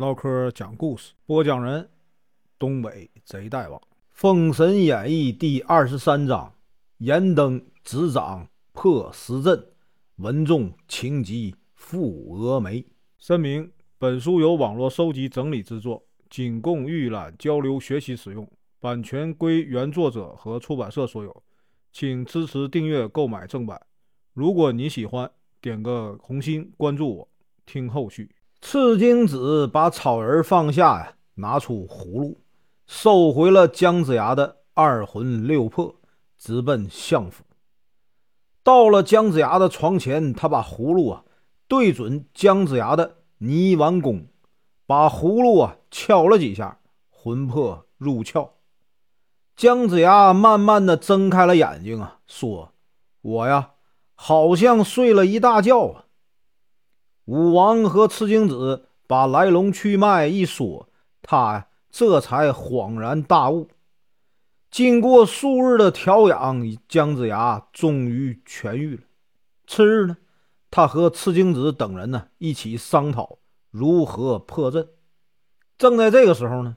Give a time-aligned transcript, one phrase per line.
[0.00, 1.86] 唠嗑讲故事，播讲人：
[2.58, 3.78] 东北贼大王，
[4.12, 6.54] 《封神演义》第二十三章：
[6.96, 9.62] 严登执掌破石阵，
[10.16, 12.82] 文仲情急赴峨眉。
[13.18, 21.42] 声明：本书由网络收集整理制作，仅供预览、交流、学习使用，版权归原作者和出版社所有，
[21.92, 23.78] 请支持订阅、购买正版。
[24.32, 25.30] 如果你喜欢，
[25.60, 27.28] 点个红心，关注我，
[27.66, 28.30] 听后续。
[28.60, 32.40] 赤精子把草人放下呀，拿出葫芦，
[32.86, 35.94] 收回了姜子牙的二魂六魄，
[36.38, 37.44] 直奔相府。
[38.62, 41.24] 到了姜子牙的床前，他把葫芦啊
[41.66, 44.26] 对准姜子牙的泥丸宫，
[44.86, 48.50] 把葫芦啊敲了几下，魂魄入窍。
[49.56, 52.72] 姜子牙慢慢的睁开了眼睛啊，说
[53.22, 53.70] ：“我呀。”
[54.22, 56.04] 好像睡了一大觉啊！
[57.24, 60.88] 武王和赤精子把来龙去脉一说，
[61.22, 63.68] 他这才恍然大悟。
[64.70, 69.02] 经过数日的调养，姜子牙终于痊愈了。
[69.66, 70.16] 次日呢，
[70.70, 73.38] 他和赤精子等人呢一起商讨
[73.70, 74.88] 如何破阵。
[75.76, 76.76] 正在这个时候呢，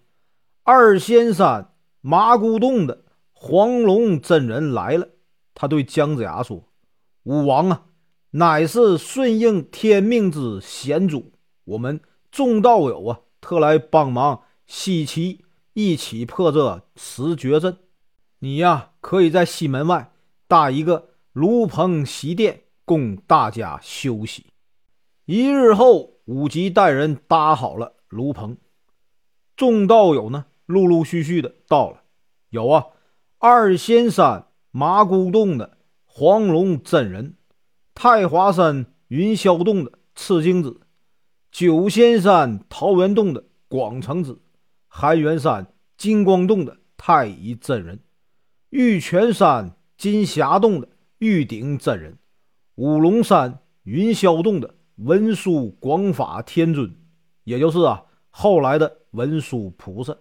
[0.64, 5.08] 二仙山麻姑洞的黄龙真人来了，
[5.54, 6.64] 他对姜子牙说。
[7.24, 7.86] 武王啊，
[8.36, 11.34] 乃是顺应天命之贤主，
[11.66, 17.78] 我们众道友啊，特来帮忙西岐一起破这十绝阵。
[18.40, 20.12] 你呀，可以在西门外
[20.48, 24.48] 搭一个炉棚席垫，供大家休息。
[25.26, 28.58] 一日后，武吉带人搭好了炉棚，
[29.56, 32.02] 众道友呢，陆陆续续的到了。
[32.50, 32.88] 有啊，
[33.38, 35.78] 二仙山麻姑洞的。
[36.16, 37.38] 黄龙真人，
[37.96, 40.82] 太华山云霄洞的赤精子，
[41.52, 44.42] 九仙山桃源洞的广成子，
[44.88, 48.00] 寒元山金光洞的太乙真人，
[48.72, 52.18] 玉泉山金霞洞的玉鼎真人，
[52.76, 56.96] 五龙山云霄洞的文殊广法天尊，
[57.44, 60.18] 也就是啊后来的文殊菩萨，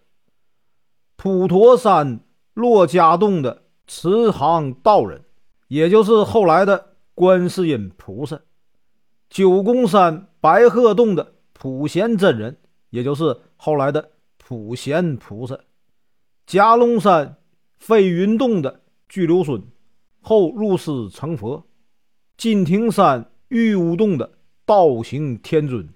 [1.17, 2.21] 普陀山
[2.55, 5.25] 珞珈洞的慈航道人。
[5.69, 8.41] 也就是后来的观世音菩萨，
[9.29, 12.57] 九宫山白鹤洞的普贤真人，
[12.91, 15.59] 也就是后来的普贤菩萨，
[16.47, 17.37] 夹龙山
[17.79, 19.63] 飞云洞的巨留孙，
[20.21, 21.67] 后入世成佛，
[22.37, 25.89] 金庭山玉乌洞的道行天尊，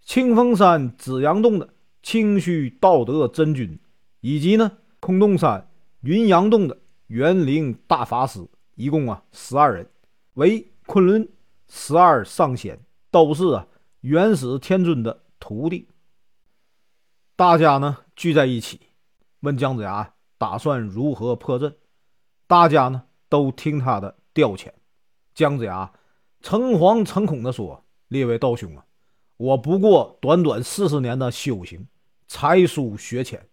[0.00, 3.78] 清风山紫阳洞的清虚道德真君，
[4.20, 5.68] 以及呢空洞山
[6.00, 8.46] 云阳洞的元灵大法师。
[8.76, 9.86] 一共啊十二人，
[10.34, 11.28] 为昆仑
[11.68, 12.80] 十二上仙，
[13.10, 13.66] 都是啊
[14.00, 15.88] 元始天尊的徒弟。
[17.36, 18.80] 大家呢聚在一起，
[19.40, 21.76] 问姜子牙打算如何破阵。
[22.46, 24.72] 大家呢都听他的调遣。
[25.34, 25.92] 姜子牙
[26.40, 28.84] 诚惶诚恐地说：“列位道兄啊，
[29.36, 31.86] 我不过短短四十年的修行，
[32.26, 33.48] 才疏学浅，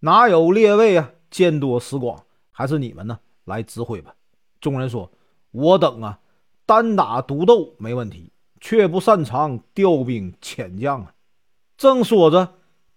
[0.00, 2.24] 哪有列位啊见多识广？
[2.50, 4.14] 还是你们呢来指挥吧。”
[4.60, 5.10] 众人说
[5.54, 6.18] ：“我等啊，
[6.66, 11.14] 单打独斗没问题，却不擅长调兵遣将啊。”
[11.78, 12.54] 正说着，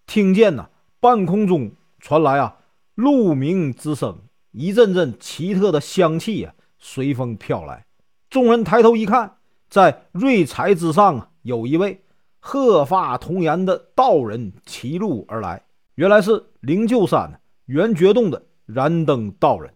[0.07, 0.69] 听见呐，
[0.99, 2.57] 半空中传来啊
[2.95, 4.17] 鹿鸣之声，
[4.51, 7.85] 一阵阵奇特的香气啊随风飘来。
[8.27, 9.37] 众人抬头一看，
[9.69, 12.03] 在瑞彩之上啊，有一位
[12.39, 15.63] 鹤发童颜的道人骑路而来，
[15.93, 19.71] 原来是灵鹫山元觉洞的燃灯道人。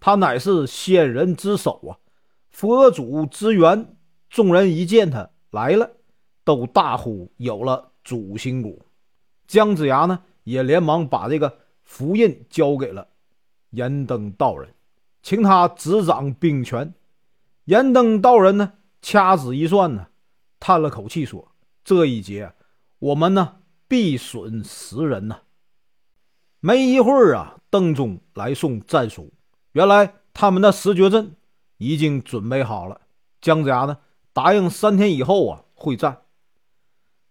[0.00, 1.96] 他乃是仙人之首啊，
[2.54, 3.96] 佛祖之源。
[4.30, 5.90] 众人一见他来了，
[6.44, 8.80] 都大呼有了主心骨。
[9.46, 13.06] 姜子牙呢，也连忙把这个符印交给了
[13.70, 14.72] 严登道人，
[15.22, 16.94] 请他执掌兵权。
[17.64, 18.72] 严登道人呢，
[19.02, 20.06] 掐指一算呢，
[20.60, 21.52] 叹了口气说
[21.84, 22.52] ：“这一劫，
[23.00, 23.56] 我们呢
[23.88, 25.40] 必损十人呐。”
[26.60, 29.32] 没一会儿啊，邓忠来送战书。
[29.72, 31.34] 原来他们的十绝阵
[31.84, 33.00] 已经准备好了。
[33.40, 33.98] 姜子牙呢，
[34.32, 36.22] 答应三天以后啊会战。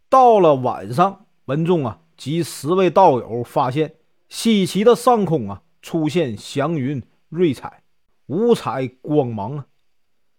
[0.09, 3.95] 到了晚上，文仲啊及十位道友发现
[4.29, 7.83] 西岐的上空啊出现祥云瑞彩，
[8.27, 9.65] 五彩光芒啊。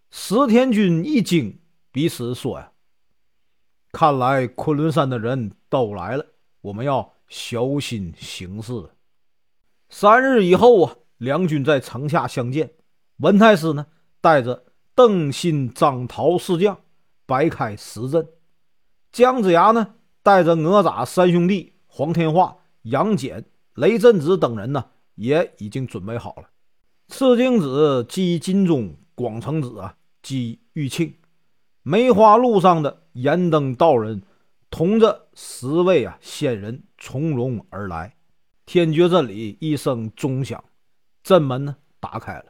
[0.09, 1.59] 石天军一惊，
[1.91, 2.71] 彼此说呀
[3.91, 6.25] ：“看来昆仑山的人都来了，
[6.61, 8.71] 我们要小心行事。”
[9.89, 10.95] 三日以后啊。
[11.19, 12.71] 两军在城下相见，
[13.19, 13.87] 文太师呢
[14.25, 16.75] 带着邓信、张桃四将
[17.27, 18.27] 摆开十阵，
[19.11, 19.93] 姜子牙呢
[20.23, 23.45] 带着哪吒三兄弟黄天化、杨戬、
[23.75, 24.83] 雷震子等人呢，
[25.13, 26.49] 也已经准备好了。
[27.07, 31.13] 赤精子击金钟，广成子啊击玉庆。
[31.83, 34.23] 梅花路上的延灯道人，
[34.71, 38.15] 同着十位啊仙人从容而来。
[38.65, 40.63] 天绝阵里一声钟响，
[41.21, 42.45] 阵门呢打开了。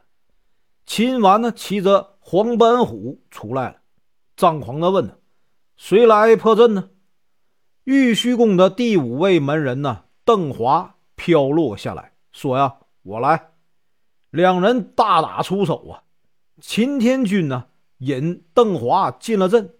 [0.86, 3.76] 秦完呢骑着黄斑虎出来了，
[4.36, 5.20] 张狂的问
[5.76, 6.90] ：“谁来破阵呢？”
[7.84, 13.50] 玉虚宫的第五位门人呢，邓华飘落下来，说：“呀，我来。”
[14.30, 16.02] 两人大打出手啊！
[16.60, 17.66] 秦天君呢？
[17.98, 19.74] 引邓华进了阵，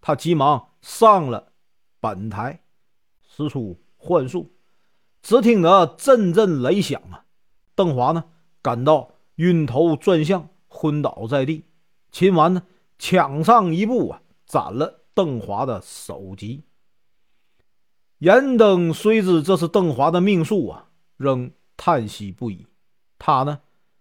[0.00, 1.52] 他急忙上了
[2.00, 2.62] 板台，
[3.22, 4.52] 使出幻术。
[5.22, 7.24] 只听得阵阵雷响啊！
[7.74, 8.24] 邓华呢，
[8.60, 10.50] 感到晕头转向，
[10.82, 11.64] 昏倒在地。
[12.10, 12.64] 秦完呢，
[12.98, 16.64] 抢上一步啊，斩了邓华的首级。
[18.18, 22.66] 严登虽知这是邓华的命数啊，仍叹息不已。
[23.16, 23.60] 他呢，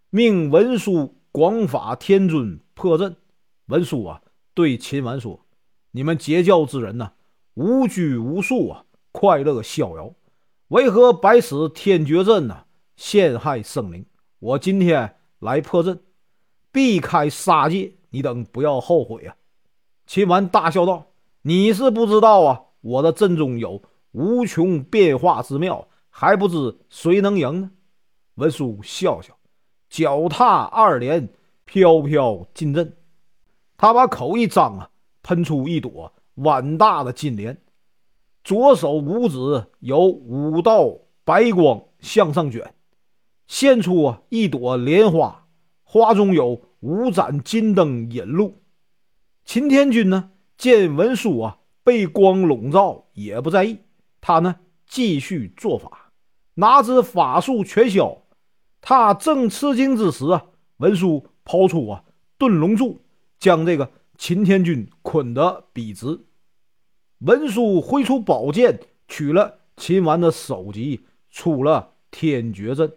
[0.10, 3.16] 命文殊广法天尊破阵。
[3.68, 4.24] 文殊啊，
[4.56, 5.46] 对秦完说
[5.92, 7.14] ：“你们截教之人呐，
[7.54, 10.16] 无拘无束啊，快乐逍遥，
[10.70, 12.66] 为何摆此天绝阵呢？
[12.96, 14.06] 陷害生灵！
[14.40, 16.00] 我今天来破阵，
[16.72, 19.36] 避开杀戒，你等不要后悔啊！”
[20.08, 21.08] 秦完大笑道
[21.44, 23.82] ：“你是不知道啊，我的阵中有
[24.12, 27.72] 无穷变化之妙，还不知谁能赢呢？”
[28.36, 29.38] 文殊笑笑，
[29.90, 31.30] 脚踏二连，
[31.66, 32.98] 飘飘进阵。
[33.78, 34.90] 他把口一张啊，
[35.24, 37.62] 喷出一朵碗大的金莲，
[38.44, 42.74] 左手五指有五道白光向上卷，
[43.48, 45.41] 现出一朵莲花，
[45.94, 48.62] 花中有五盏金灯引路。
[49.44, 53.80] 秦天君呢见文殊啊被光笼罩，也不在意，
[54.22, 54.56] 他呢
[54.88, 56.14] 继续做法，
[56.54, 58.22] 哪知法术全消，
[58.80, 60.46] 他正吃惊之时啊，
[60.78, 62.06] 文殊抛出啊
[62.40, 63.02] 遁龙柱。
[63.38, 66.22] 将这个秦天君捆得笔直，
[67.18, 68.80] 文殊挥出宝剑，
[69.10, 72.94] 取了秦完的首级，出了天绝阵。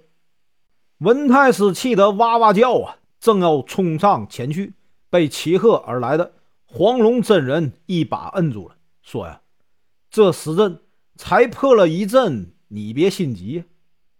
[1.04, 4.72] 文太师气得哇哇叫啊，正要冲上前去，
[5.10, 6.32] 被骑鹤而来的
[6.64, 9.42] 黄龙真人一把摁住了，说：“呀，
[10.10, 10.80] 这时阵
[11.16, 13.64] 才破了一阵，你别心急。”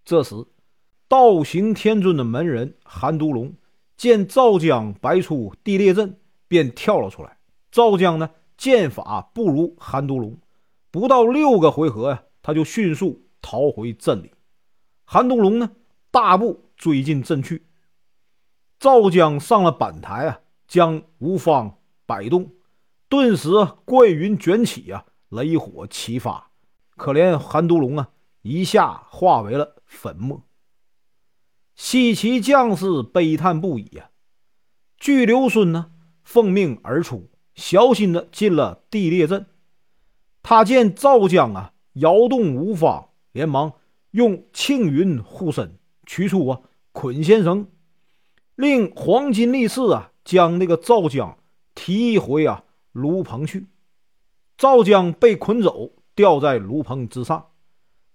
[0.05, 0.35] 这时，
[1.09, 3.55] 道行天尊的门人韩独龙。
[3.97, 7.39] 见赵江摆出地裂阵，便跳了出来。
[7.71, 8.29] 赵江呢，
[8.59, 10.37] 剑法不如韩独龙，
[10.91, 14.33] 不到六个回合呀，他就迅速逃回阵里。
[15.07, 15.71] 韩独龙呢，
[16.11, 17.67] 大步追进阵去。
[18.79, 22.53] 赵江上了板台啊，将吴方摆动，
[23.09, 23.49] 顿时
[23.85, 26.51] 怪云卷起啊，雷火齐发。
[26.97, 28.11] 可怜韩独龙啊，
[28.43, 30.43] 一下化为了粉末。
[31.75, 34.11] 西岐将士悲叹不已呀。
[34.97, 35.91] 巨留孙呢，
[36.23, 39.47] 奉命而出，小心的进了地裂阵。
[40.43, 43.73] 他见赵江啊摇动无方，连忙
[44.13, 46.61] 用庆云护身，取出啊
[46.93, 47.69] 捆仙绳，
[48.55, 51.39] 令黄金力士啊将那个赵江
[51.75, 53.67] 提回啊炉棚去。
[54.57, 57.49] 赵江被捆走，吊在炉棚之上。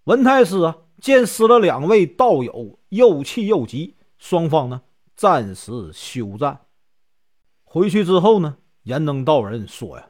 [0.06, 0.78] 文太师啊。
[1.02, 4.82] 见死了两位道友，又气又急，双方呢
[5.16, 6.66] 暂时休战。
[7.64, 10.10] 回去之后呢，延灯道人说呀：“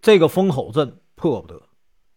[0.00, 1.62] 这个风口阵破不得，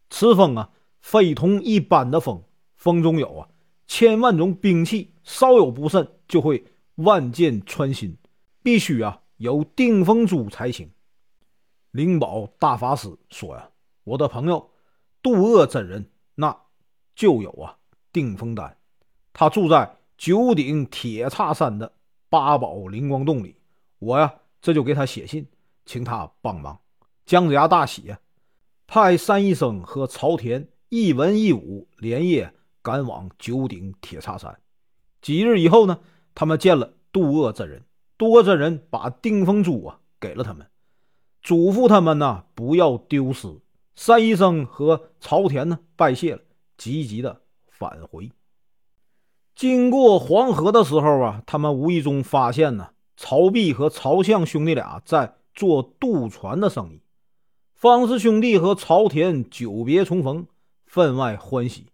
[0.10, 0.70] 此风啊
[1.02, 2.42] 非同一般的风，
[2.78, 3.50] 风中有啊
[3.90, 6.64] 千万种兵器，稍有不慎就会
[6.96, 8.16] 万箭穿心，
[8.62, 10.90] 必须啊有定风珠才行。”
[11.90, 13.72] 灵宝大法师说呀
[14.06, 14.70] ：“我的朋友
[15.24, 16.56] 渡恶真人，那
[17.16, 17.76] 就有啊。”
[18.14, 18.78] 定风丹，
[19.34, 21.92] 他住在九鼎铁叉山的
[22.30, 23.56] 八宝灵光洞里。
[23.98, 25.48] 我呀，这就给他写信，
[25.86, 26.80] 请他帮忙。
[27.26, 28.20] 姜子牙大喜呀，
[28.86, 34.58] 派单医生和朝田一文一武连夜赶往九鼎铁叉山。
[35.22, 36.00] 几日以后呢，
[36.34, 37.84] 他们见了渡恶真人。
[38.18, 40.68] 渡恶真人把定风珠啊给了他们，
[41.42, 43.48] 嘱咐他们呢不要丢失。
[43.96, 46.42] 单医生和朝田呢拜谢了，
[46.78, 47.42] 急急的。
[47.70, 48.30] 返回，
[49.56, 57.02] 经过黄河的时候啊，他们无意中发现呢，曹碧和曹相兄弟俩在做渡船的生意。
[57.74, 60.46] 方氏兄弟和曹田久别重逢，
[60.86, 61.86] 分外欢喜。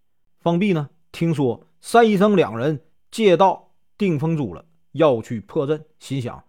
[0.46, 6.44] 方弼呢，听说单医生两人借到定风珠了，要去破阵，心想：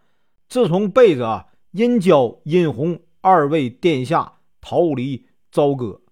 [0.51, 6.03] 自从背着啊殷郊、殷红二位殿下逃离朝歌。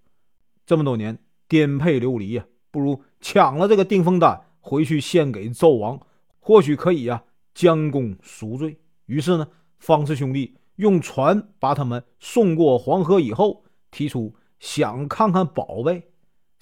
[0.65, 5.99] 这么多年颠沛流离呀，不如抢了这个定风丹回去献给纣王，
[6.39, 7.23] 或许可以呀
[7.53, 8.79] 将功赎罪。
[9.05, 16.09] 于是呢，方氏兄弟用船把他们送过黄河以后，提出想看看宝贝。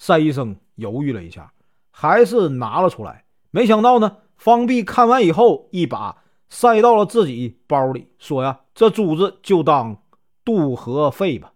[0.06, 1.54] 赛医生犹豫了一下，
[1.90, 3.24] 还是拿了出来。
[3.50, 10.02] 没想到呢，方弼看完以后，一把塞到了自己包里，说呀：“这珠子就当
[10.44, 11.54] 渡河费吧。”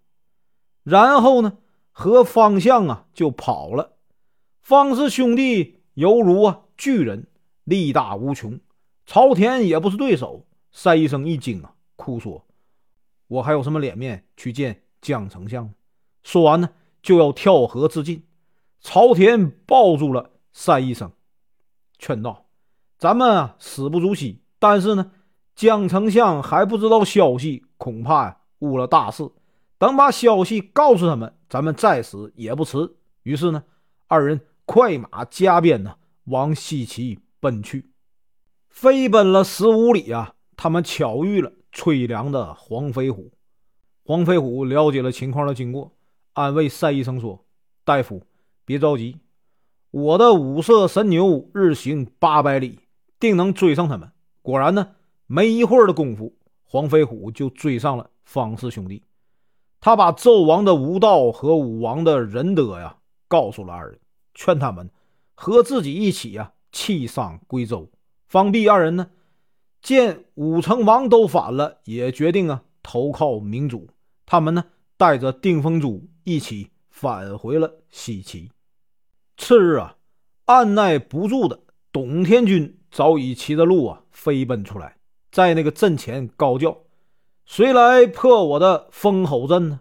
[0.83, 1.59] 然后呢，
[1.93, 3.99] 和方向啊就跑了。
[4.62, 7.26] 方氏兄弟犹如啊巨人，
[7.64, 8.59] 力大无穷，
[9.05, 10.47] 朝天也不是对手。
[10.73, 12.47] 赛医生一惊啊，哭说
[13.28, 15.71] ：“我还有什么脸面去见江丞相？”
[16.25, 16.71] 说完呢，
[17.02, 18.25] 就要跳河自尽。
[18.81, 21.13] 朝天抱住了赛医生，
[21.99, 22.47] 劝道
[22.99, 25.11] ：“咱们啊死不足惜，但是呢，
[25.55, 29.29] 江丞相还不知道消息，恐怕呀误了大事。
[29.79, 32.79] 等把消息告诉他们，咱们再死也不迟。”
[33.25, 33.63] 于是呢，
[34.07, 37.91] 二人快马加鞭呢往西岐奔去。
[38.69, 40.35] 飞奔了十五里啊。
[40.61, 43.31] 他们巧遇了催粮的黄飞虎。
[44.03, 45.93] 黄飞虎了解了情况的经过，
[46.33, 47.47] 安慰赛医生说
[47.87, 48.27] ：“大夫，
[48.69, 49.17] 别着急，
[49.91, 52.81] 我的五色神牛日行八百里，
[53.19, 54.13] 定能追上他们。”
[54.45, 54.91] 果然呢，
[55.27, 59.03] 没一会儿的功夫，黄飞虎就追上了方氏兄弟。
[59.81, 63.99] 他把纣王的无道和武王的仁德呀告诉了二人，
[64.35, 64.91] 劝他们
[65.35, 67.91] 和自己一起呀弃商归周。
[68.27, 69.09] 方弼二人呢？
[69.81, 73.89] 见武成王都反了，也决定啊投靠明主。
[74.27, 74.63] 他们呢
[74.99, 78.51] 带着定风珠一起返回了西岐。
[79.38, 79.97] 次日啊，
[80.47, 81.61] 按耐不住的
[81.92, 84.97] 董天军早已骑着鹿啊飞奔出来，
[85.30, 86.76] 在那个阵前高叫
[87.47, 89.80] ：“谁来破我的烽火阵呢？”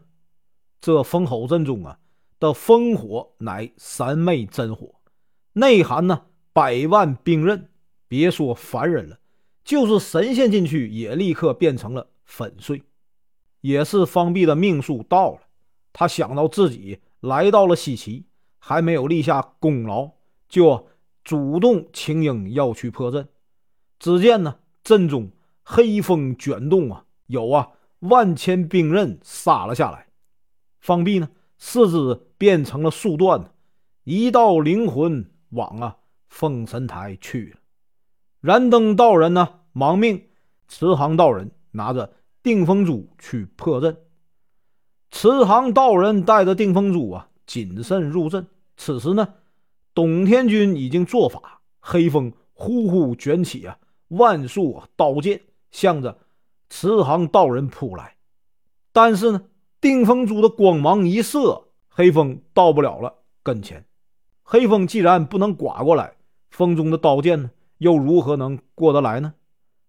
[0.80, 1.98] 这烽火阵中啊
[2.40, 5.02] 的烽火乃三昧真火，
[5.54, 6.22] 内含呢
[6.54, 7.68] 百万兵刃，
[8.08, 9.18] 别说凡人了。
[9.66, 12.84] 就是神仙进去，也立刻变成了粉碎。
[13.62, 15.40] 也是方弼的命数到了，
[15.92, 18.24] 他想到自己来到了西岐，
[18.68, 20.12] 还没有立下功劳，
[20.50, 20.90] 就
[21.24, 23.30] 主动请缨要去破阵。
[23.98, 25.32] 只见呢，阵中
[25.64, 27.70] 黑风卷动啊，有啊
[28.00, 30.08] 万千兵刃杀了下来。
[30.82, 33.54] 方弼呢，四肢变成了树段，
[34.04, 35.96] 一道灵魂往啊
[36.28, 37.60] 封神台去了。
[38.42, 40.22] 燃灯道人呢，忙命
[40.68, 43.96] 慈航道人拿着定风珠去破阵。
[45.10, 48.46] 慈航道人带着定风珠啊，谨慎入阵。
[48.78, 49.34] 此时呢，
[49.94, 53.78] 董天军已经做法，黑风呼呼卷起啊，
[54.10, 55.42] 万束刀剑
[55.72, 56.18] 向着
[56.70, 58.16] 慈航道人扑来。
[58.94, 59.42] 但是呢，
[59.82, 63.84] 定风珠的光芒一射，黑风到不了了跟前。
[64.44, 66.16] 黑风既然不能刮过来，
[66.50, 67.52] 风中的刀剑呢？
[67.80, 69.34] 又如何能过得来呢？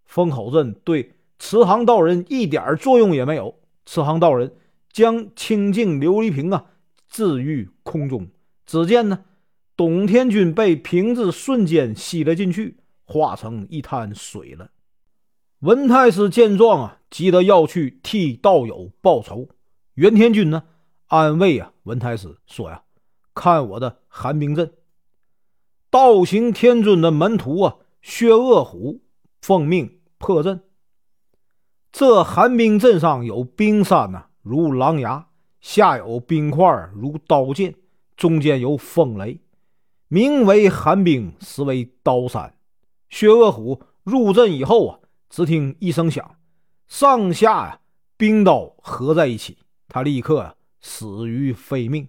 [0.04, 3.54] 风口阵对慈航道人一点作用也没有。
[3.86, 4.54] 慈航道人
[4.92, 6.66] 将清净琉璃瓶啊
[7.08, 8.28] 置于空中，
[8.68, 9.24] 只见呢，
[9.78, 14.72] 董天军被瓶子瞬间吸了进去，化成一滩水了。
[15.60, 19.48] 文太师见状啊，急得要去替道友报仇。
[19.94, 20.64] 袁天军呢，
[21.06, 22.82] 安慰啊文太师说呀
[23.32, 24.70] ：“看我的寒冰阵。”
[25.88, 29.00] 道行天尊的门徒啊，薛恶虎
[29.40, 30.60] 奉命破阵。
[31.90, 35.30] 这寒冰阵上有冰山呐，如狼牙；
[35.62, 37.72] 下有冰块如刀剑；
[38.18, 39.40] 中间有风雷，
[40.08, 42.52] 名为寒冰，实为刀山。
[43.08, 44.98] 薛恶虎入阵以后啊，
[45.30, 46.36] 只听一声响，
[46.88, 47.80] 上下呀
[48.16, 52.08] 冰刀合在一起，他立刻啊死于非命。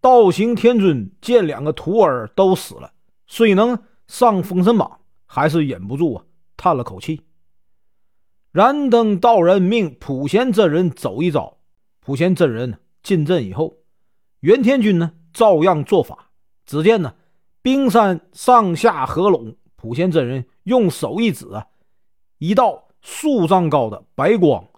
[0.00, 2.92] 道行天尊见两个徒儿都死了，
[3.28, 6.24] 虽能上封神榜，还是忍不住啊，
[6.56, 7.22] 叹了口气。
[8.50, 11.58] 燃灯道人命普贤真人走一遭，
[12.00, 13.76] 普贤真人进阵以后，
[14.42, 16.30] 袁天军呢照样做法。
[16.66, 17.14] 只见呢，
[17.62, 21.66] 冰山上下合拢，普贤真人用手一指啊，
[22.38, 24.68] 一道数丈高的白光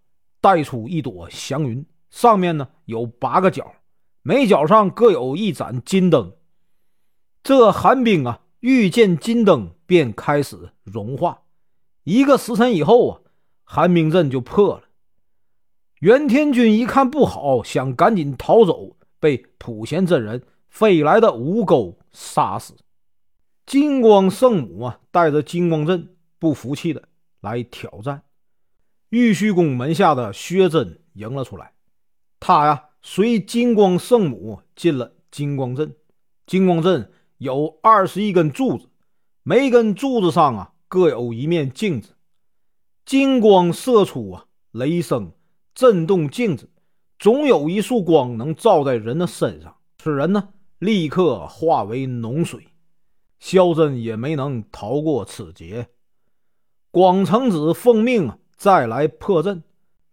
[0.40, 3.74] 带出一朵祥云，上面呢有八个角。
[4.22, 6.34] 每角上各有一盏金灯，
[7.42, 11.42] 这寒冰啊，遇见金灯便开始融化。
[12.02, 13.20] 一个时辰以后啊，
[13.64, 14.84] 寒冰阵就破了。
[16.00, 22.76] 袁天军一看不好，想赶紧逃走，被普贤真人飞来的吴钩杀死。
[23.64, 27.08] 金光圣母啊，带着金光阵，不服气的
[27.40, 28.22] 来挑战。
[29.08, 31.72] 玉虚宫门下的薛真迎了出来，
[32.38, 32.90] 他呀。
[33.00, 35.94] 随金光圣母进了金光阵。
[36.46, 38.88] 金光阵有二十一根柱子，
[39.42, 42.10] 每根柱子上啊各有一面镜子。
[43.06, 45.32] 金光射出啊，雷声
[45.74, 46.70] 震动镜子，
[47.18, 52.68] 总有一束光能照在人的身上，此人呢立刻化为脓水。
[53.38, 55.88] 萧真也没能逃过此劫。
[56.90, 59.62] 广成子奉命，再来破阵。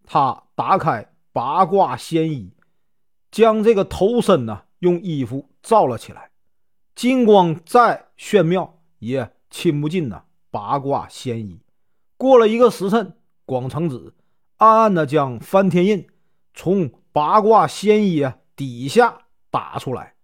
[0.03, 2.51] 他打开八卦仙衣，
[3.31, 6.31] 将这个头身呢用衣服罩了起来。
[6.93, 11.61] 金光再炫妙，也侵不进那八卦仙衣。
[12.17, 13.15] 过了一个时辰，
[13.45, 14.13] 广成子
[14.57, 16.05] 暗暗的将翻天印
[16.53, 20.15] 从八卦仙衣底下打出来。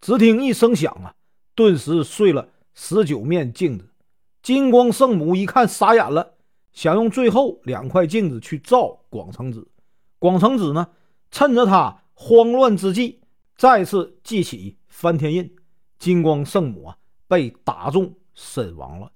[0.00, 1.14] 只听一声响啊，
[1.54, 3.88] 顿时碎了十九面镜子。
[4.42, 6.34] 金光圣母一看，傻眼了，
[6.72, 9.68] 想用最后两块镜子去照广成子。
[10.18, 10.88] 广成子呢，
[11.30, 13.20] 趁着他慌乱之际，
[13.56, 15.56] 再次记起翻天印。
[15.98, 19.10] 金光圣母啊，被打中身亡了。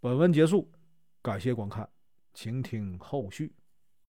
[0.00, 0.70] 本文结束，
[1.20, 1.86] 感谢观看，
[2.32, 3.52] 请听后续。